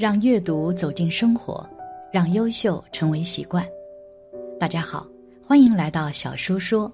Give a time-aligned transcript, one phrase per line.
[0.00, 1.62] 让阅读走进生活，
[2.10, 3.62] 让优秀成为习惯。
[4.58, 5.06] 大家好，
[5.46, 6.90] 欢迎来到小叔说，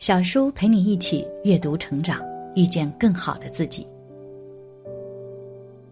[0.00, 2.20] 小叔陪你一起阅读成长，
[2.56, 3.86] 遇见更好的自己。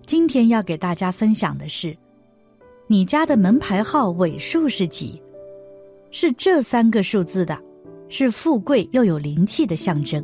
[0.04, 1.96] 今天要给大家分享的是，
[2.88, 5.22] 你家的门牌号尾数是几？
[6.10, 7.56] 是这三个数字的，
[8.08, 10.20] 是富贵又有灵气的象征。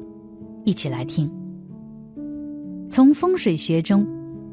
[0.64, 1.30] 一起来听。
[2.90, 4.04] 从风水学中，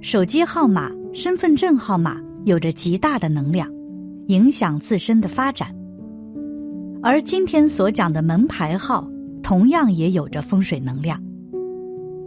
[0.01, 0.91] 手机号码。
[1.13, 3.71] 身份证号码有着极大的能量，
[4.29, 5.73] 影响自身的发展。
[7.03, 9.07] 而今天所讲的门牌号，
[9.43, 11.21] 同样也有着风水能量。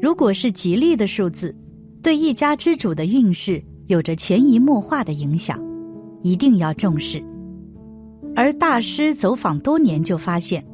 [0.01, 1.53] 如果是吉利的数字，
[2.01, 5.61] 对一家之主的运势有着潜移默化的影响，
[6.23, 7.21] 一定要重视。
[8.37, 10.65] 而大师走访多年就发现，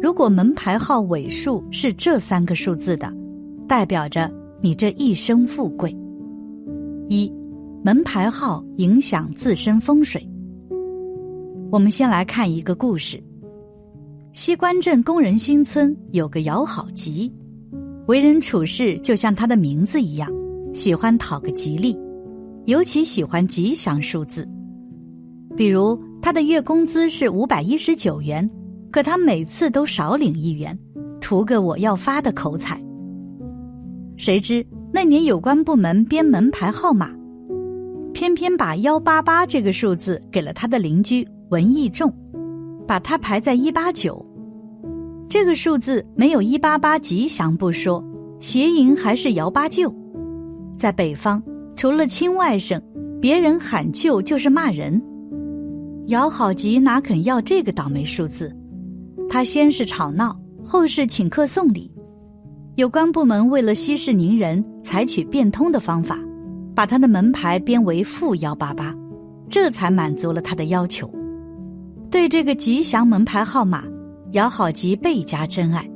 [0.00, 3.12] 如果门牌号尾数是这三个数字的，
[3.68, 5.94] 代表着你这一生富贵。
[7.06, 7.30] 一。
[7.82, 10.28] 门牌号影响自身风水。
[11.72, 13.18] 我们先来看一个故事。
[14.34, 17.32] 西关镇工人新村有个姚好吉，
[18.06, 20.30] 为人处事就像他的名字一样，
[20.74, 21.98] 喜欢讨个吉利，
[22.66, 24.46] 尤其喜欢吉祥数字。
[25.56, 28.48] 比如他的月工资是五百一十九元，
[28.90, 30.78] 可他每次都少领一元，
[31.18, 32.78] 图个我要发的口彩。
[34.18, 37.10] 谁知那年有关部门编门牌号码。
[38.12, 42.12] 偏偏把幺八八这个数字给了他的邻居文义仲，
[42.86, 44.24] 把他排在一八九。
[45.28, 48.04] 这个数字没有一八八吉祥不说，
[48.40, 49.94] 谐音还是姚八舅。
[50.78, 51.42] 在北方，
[51.76, 52.80] 除了亲外甥，
[53.20, 55.00] 别人喊舅就是骂人。
[56.08, 58.54] 姚好吉哪肯要这个倒霉数字？
[59.28, 61.90] 他先是吵闹，后是请客送礼。
[62.74, 66.18] 有关部门为了息事宁人，采取变通的方法。
[66.80, 68.96] 把他的门牌编为负幺八八，
[69.50, 71.12] 这才满足了他的要求。
[72.10, 73.84] 对这个吉祥门牌号码，
[74.32, 75.86] 姚好吉倍加珍爱。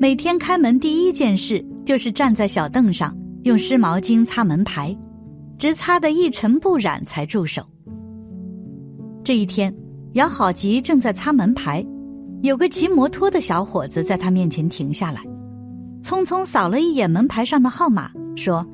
[0.00, 4.96] 每天开门第一件事就是站在小凳上用湿毛巾擦门牌，
[5.58, 7.62] 直擦得一尘不染才住手。
[9.22, 9.70] 这一天，
[10.14, 11.86] 姚好吉正在擦门牌，
[12.40, 15.20] 有个骑摩托的小伙子在他面前停下来，
[16.02, 18.66] 匆匆扫了一眼门牌上的号码，说。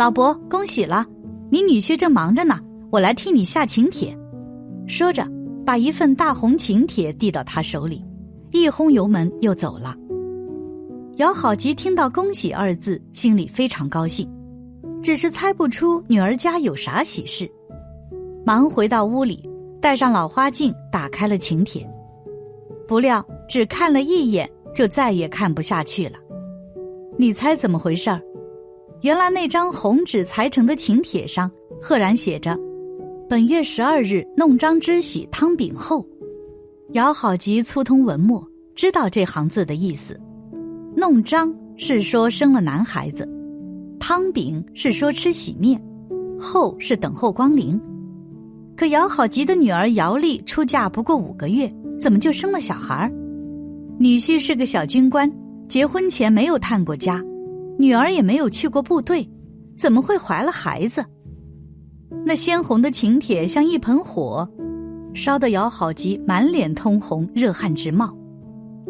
[0.00, 1.04] 老伯，恭喜了！
[1.50, 2.58] 你女婿正忙着呢，
[2.90, 4.16] 我来替你下请帖。
[4.86, 5.28] 说着，
[5.62, 8.02] 把一份大红请帖递到他手里，
[8.50, 9.94] 一轰油门又走了。
[11.16, 14.26] 姚好吉听到“恭喜”二字，心里非常高兴，
[15.02, 17.46] 只是猜不出女儿家有啥喜事，
[18.42, 19.46] 忙回到屋里，
[19.82, 21.86] 戴上老花镜，打开了请帖。
[22.88, 26.16] 不料只看了一眼，就再也看不下去了。
[27.18, 28.18] 你猜怎么回事儿？
[29.02, 31.50] 原来那张红纸裁成的请帖上，
[31.80, 32.54] 赫然写着
[33.28, 36.06] ：“本月十二日弄璋之喜汤饼后。”
[36.92, 40.20] 姚好吉粗通文墨，知道这行字的意思。
[40.94, 43.26] 弄璋是说生了男孩子，
[43.98, 45.80] 汤饼是说吃喜面，
[46.38, 47.80] 后是等候光临。
[48.76, 53.10] 可姚好吉的女儿姚丽出嫁不过五个月，怎么就生了小孩
[53.98, 55.30] 女婿是个小军官，
[55.68, 57.22] 结婚前没有探过家。
[57.80, 59.26] 女儿也没有去过部队，
[59.78, 61.02] 怎么会怀了孩子？
[62.26, 64.46] 那鲜红的请帖像一盆火，
[65.14, 68.14] 烧得姚好吉满脸通红，热汗直冒。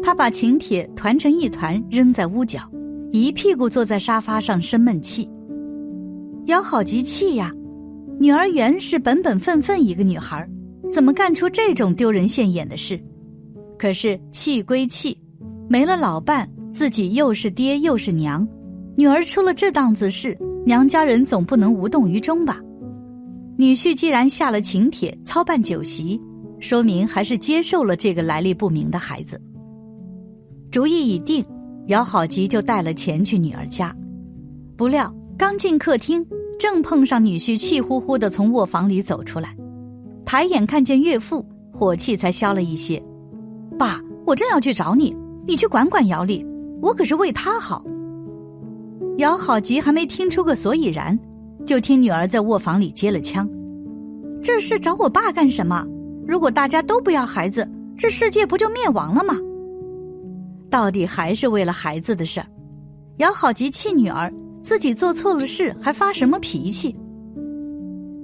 [0.03, 2.69] 他把请帖团成一团扔在屋角，
[3.13, 5.29] 一屁股坐在沙发上生闷气。
[6.47, 7.49] 姚好吉气呀，
[8.19, 10.45] 女儿原是本本分分一个女孩，
[10.91, 13.01] 怎么干出这种丢人现眼的事？
[13.79, 15.17] 可是气归气，
[15.69, 18.45] 没了老伴，自己又是爹又是娘。
[18.95, 22.59] 女儿出了这档子事，娘家人总不能无动于衷吧？
[23.57, 26.19] 女婿既然下了请帖，操办酒席，
[26.59, 29.39] 说明还是接受了这个来历不明的孩子。
[30.71, 31.43] 主意已定，
[31.87, 33.95] 姚好吉就带了钱去女儿家。
[34.75, 36.25] 不料刚进客厅，
[36.59, 39.55] 正碰上女婿气呼呼的从卧房里走出来，
[40.25, 43.01] 抬眼看见岳父，火气才消了一些。
[43.77, 45.15] 爸，我正要去找你，
[45.47, 46.45] 你去管管姚丽，
[46.81, 47.83] 我可是为她好。
[49.17, 51.17] 姚好吉还没听出个所以然，
[51.65, 53.47] 就听女儿在卧房里接了枪
[54.41, 55.85] ：“这事找我爸干什么？
[56.25, 59.35] 如果大家都不要孩子，这世界不就灭亡了吗？”
[60.71, 62.41] 到底还是为了孩子的事。
[63.17, 66.95] 姚好吉气女儿，自己做错了事还发什么脾气？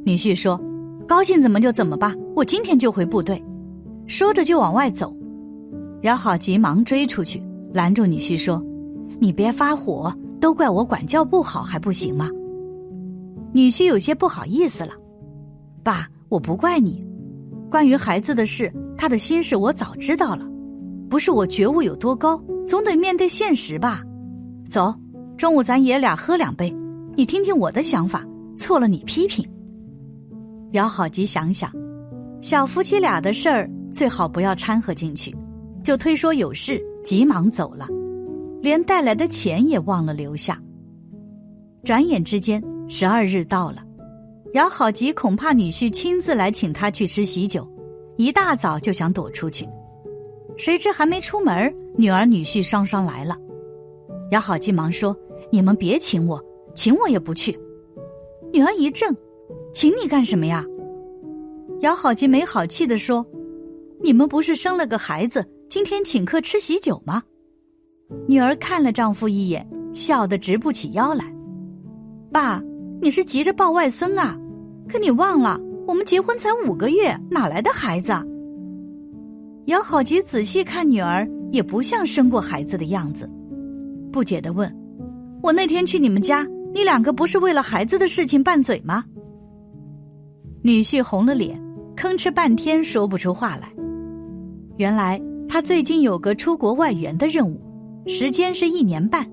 [0.06, 0.60] 女婿说
[1.06, 3.44] ：“高兴怎么就怎么吧，我今天就回部队。”
[4.08, 5.14] 说着就往外走。
[6.04, 7.44] 姚好吉忙追出去，
[7.74, 8.64] 拦住女婿说
[9.20, 12.30] ：“你别发火。”都怪我管教不好还不行吗？
[13.54, 14.92] 女婿有些不好意思了，
[15.84, 17.06] 爸，我不怪你。
[17.70, 20.48] 关于孩子的事，他的心事我早知道了。
[21.10, 24.04] 不是我觉悟有多高，总得面对现实吧。
[24.70, 24.94] 走，
[25.38, 26.76] 中午咱爷俩喝两杯，
[27.16, 28.26] 你听听我的想法，
[28.58, 29.46] 错了你批评。
[30.74, 31.72] 姚好吉想想，
[32.42, 35.36] 小夫妻俩的事儿最好不要掺和进去，
[35.84, 37.88] 就推说有事，急忙走了，
[38.62, 40.62] 连带来的钱也忘了留下。
[41.84, 43.84] 转眼之间，十二日到了，
[44.54, 47.68] 姚好吉恐怕女婿亲自来请他去吃喜酒，
[48.18, 49.68] 一大早就想躲出去，
[50.58, 53.38] 谁知还没出门，女儿女婿双双来了。
[54.32, 55.16] 姚好吉忙说
[55.52, 56.44] ：“你们别请我，
[56.76, 57.58] 请我也不去。”
[58.52, 59.16] 女儿一怔。
[59.74, 60.66] 请你干什么呀？
[61.82, 63.24] 姚好吉没好气的说
[64.02, 67.22] ：“你们不是生了个孩子，今天请客吃喜酒吗？”
[68.28, 71.26] 女儿看了丈夫一眼，笑得直不起腰来。
[72.32, 72.62] 爸，
[73.02, 74.38] 你是急着抱外孙啊？
[74.88, 78.14] 可你忘了，我们结婚才五个月，哪来的孩子？
[79.66, 83.30] 姚好吉仔细看女儿，也不像生过孩子的样子，
[84.12, 84.74] 不解的问
[85.44, 89.04] ：“我那天去你们家，你两个不是为了孩子的事情拌嘴吗？”
[90.64, 91.62] 女婿红了脸，
[91.96, 93.70] 吭哧半天说不出话来。
[94.78, 97.60] 原来他最近有个出国外援的任务，
[98.10, 99.30] 时间是一年半，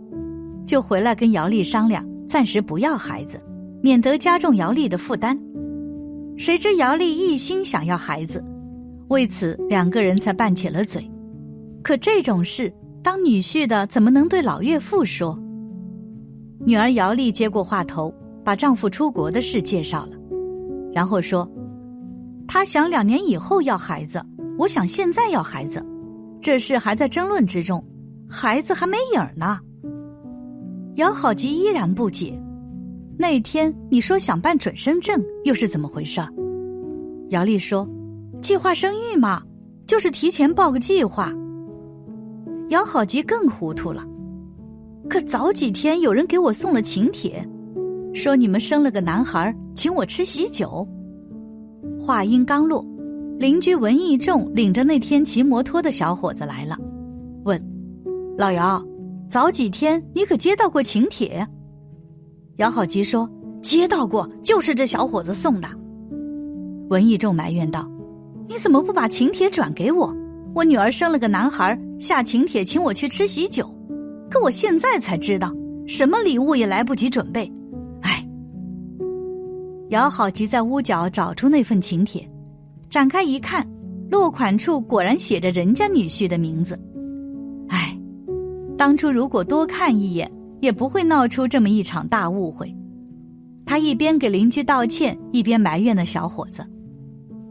[0.67, 3.41] 就回来跟姚丽商量，暂时不要孩子，
[3.81, 5.39] 免得加重姚丽的负担。
[6.37, 8.45] 谁知姚丽一心想要孩子，
[9.09, 11.09] 为此两个人才拌起了嘴。
[11.85, 15.39] 可这种事，当女婿的怎么能对老岳父说？
[16.67, 18.13] 女儿姚丽接过话头，
[18.43, 20.17] 把丈夫出国的事介绍了。
[20.93, 21.49] 然后说
[22.49, 24.21] ：“他想两年以后要孩子，
[24.59, 25.85] 我想现在要孩子，
[26.43, 27.85] 这事还在争论之中，
[28.35, 29.61] 孩子还没影儿呢。”
[30.97, 32.37] 姚好吉依然不解
[33.17, 36.21] ：“那天你说想办准生证，又是怎么回事？”
[37.31, 37.89] 姚丽说
[38.43, 39.43] ：“计划生育嘛，
[39.87, 41.33] 就是提前报个计划。”
[42.71, 44.05] 姚好吉更糊涂了，
[45.09, 47.47] 可早几天有人给我送了请帖。
[48.15, 50.87] 说你们生了个男孩，请我吃喜酒。
[51.99, 52.87] 话音刚落，
[53.39, 56.79] 邻居文义仲领着那天骑摩托的小伙子来了
[58.37, 58.85] ，：“老姚，
[59.31, 61.47] 早几天你可接到过请帖？”
[62.59, 63.31] 姚好吉说
[63.63, 65.69] ：“接到过，就是这小伙子送的。”
[66.91, 67.89] 文义仲埋怨道
[68.49, 70.15] ：“你怎么不把请帖转给我？
[70.55, 73.69] 我女儿生了个男孩，下请帖请我去吃喜酒，
[74.31, 75.53] 可我现在才知道，
[75.87, 77.51] 什么礼物也来不及准备。”
[79.91, 82.29] 姚好吉在屋角找出那份请帖，
[82.91, 83.65] 展开一看，
[84.11, 86.77] 落款处果然写着人家女婿的名字。
[88.77, 90.31] 当初如果多看一眼，
[90.61, 92.75] 也不会闹出这么一场大误会。
[93.67, 96.65] 他一边给邻居道歉，一边埋怨那小伙子：“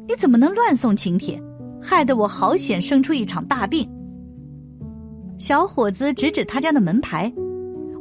[0.08, 1.42] 你怎么能乱送请帖，
[1.82, 3.90] 害得我好险生出一场大病。”
[5.40, 7.34] 小伙子指指他家的门牌：“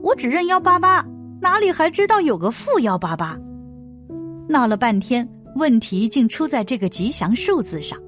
[0.03, 1.05] 我只认幺八八，
[1.41, 3.39] 哪里还知道有个负幺八八？”
[4.49, 5.27] 闹了半天，
[5.57, 7.99] 问题竟出在这个吉祥数字上。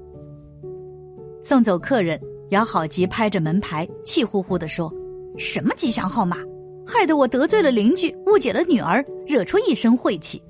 [1.43, 2.19] 送走客人，
[2.51, 4.93] 姚好吉拍着门牌，气呼呼地说
[5.37, 6.37] ：“什么吉祥号码，
[6.85, 10.41] 害得我得罪了邻居，误解了女儿，惹出一身晦气。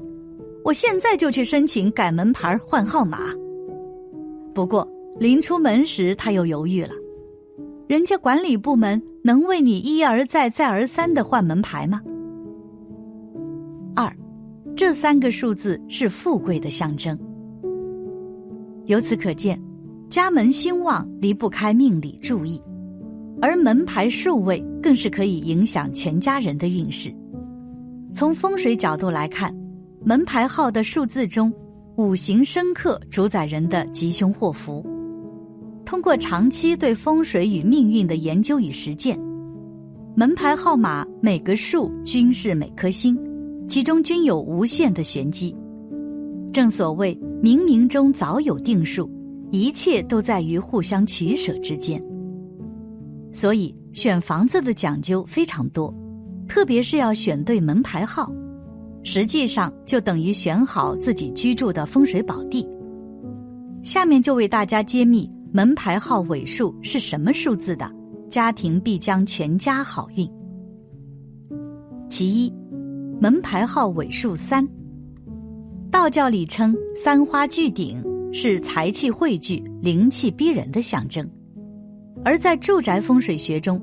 [0.63, 3.19] 我现在就去申请改门牌换号码。”
[4.53, 4.87] 不过
[5.19, 6.91] 临出门时，他又犹豫了
[7.87, 12.01] ：“人家管理部门能为你一而再、再而三的换门牌吗？”
[13.95, 14.11] 二。
[14.77, 17.17] 这三个数字是富贵的象征。
[18.87, 19.57] 由此可见，
[20.09, 22.61] 家门兴旺离不开命理注意，
[23.41, 27.11] 而门牌数位更是可以影响全家人的运势。
[28.13, 29.51] 从风水角度来看，
[30.03, 31.51] 门牌号的数字中，
[31.95, 34.85] 五行生克主宰人的吉凶祸福。
[35.85, 39.19] 通过长期对风水与命运的研究与实践，
[40.13, 43.17] 门牌号码每个数均是每颗星。
[43.67, 45.55] 其中均有无限的玄机，
[46.53, 49.09] 正所谓冥冥中早有定数，
[49.49, 51.99] 一切都在于互相取舍之间。
[53.33, 55.91] 所以选房子的讲究非常多，
[56.49, 58.29] 特别是要选对门牌号，
[59.03, 62.67] 实际上就等于选好自己居住的风水宝地。
[63.83, 67.89] 下面就为大家揭秘门牌号尾数是什么数字的，
[68.29, 70.29] 家庭必将全家好运。
[72.09, 72.53] 其一。
[73.21, 74.67] 门牌号尾数三，
[75.89, 81.25] 道教里称三花聚顶，是财气汇聚、灵气逼人的象征；
[82.25, 83.79] 而在住宅风水学中，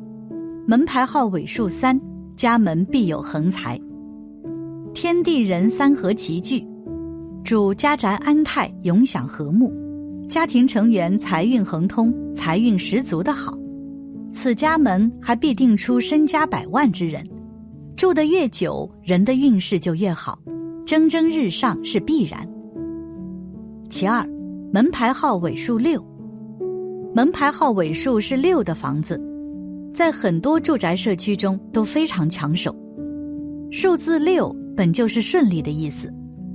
[0.66, 1.98] 门牌号尾数三，
[2.34, 3.80] 家门必有横财，
[4.92, 6.66] 天地人三合齐聚，
[7.44, 9.72] 主家宅安泰，永享和睦，
[10.28, 13.56] 家庭成员财运亨通，财运十足的好。
[14.34, 17.24] 此家门还必定出身家百万之人，
[17.96, 20.36] 住得越久，人的运势就越好，
[20.84, 22.44] 蒸蒸日上是必然。
[23.88, 24.26] 其二，
[24.72, 26.04] 门牌号尾数六，
[27.14, 29.20] 门牌号尾数是六的房子，
[29.92, 32.74] 在很多住宅社区中都非常抢手。
[33.70, 36.10] 数字六本就是顺利的意思，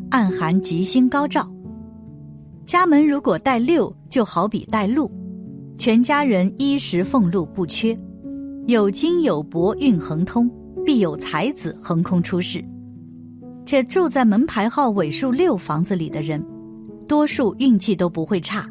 [0.09, 1.47] 暗含吉星高照。
[2.65, 5.11] 家门如果带六，就好比带路。
[5.77, 7.95] 全家人衣食俸禄不缺，
[8.65, 10.49] 有金有帛运亨通，
[10.83, 12.65] 必有才子横空出世。
[13.63, 16.43] 且住在门牌号尾数六房子里的人，
[17.07, 18.67] 多数运气都不会差，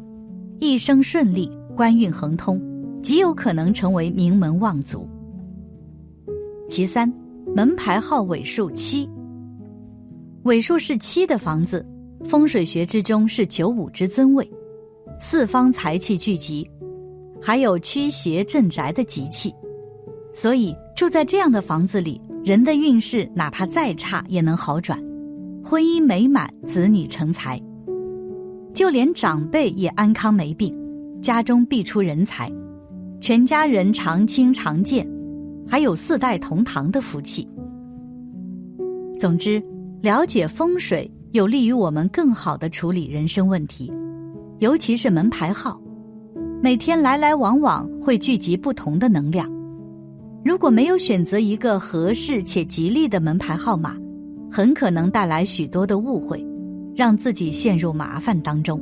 [0.59, 2.59] 一生顺利，官运亨通，
[3.03, 5.07] 极有可能成为名门望族。
[6.67, 7.07] 其三，
[7.55, 9.07] 门牌号尾数七，
[10.45, 11.85] 尾数是七的房子，
[12.25, 14.51] 风水学之中是九五之尊位，
[15.21, 16.67] 四方财气聚集。
[17.39, 19.53] 还有驱邪镇宅的吉气，
[20.33, 24.99] 所以住在这样的房子里，人的运势哪怕再差也能好转，
[25.63, 27.61] 婚姻美满，子女成才，
[28.73, 30.75] 就连长辈也安康没病，
[31.21, 32.51] 家中必出人才，
[33.19, 35.07] 全家人常亲常见，
[35.67, 37.47] 还有四代同堂的福气。
[39.19, 39.61] 总之，
[40.01, 43.91] 了解风水有利于我们更好的处理人生问题，
[44.59, 45.79] 尤其是门牌号。
[46.61, 49.47] 每天来来往往会聚集不同的能量，
[50.43, 53.95] 如果没有选择一个合适且吉利的门牌号码，
[54.51, 56.43] 很可能带来许多的误会，
[56.95, 58.81] 让自己陷入麻烦当中。